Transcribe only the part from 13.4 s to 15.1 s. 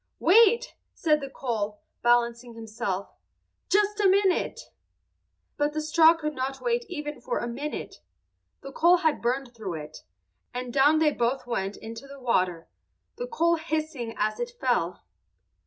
hissing as it fell.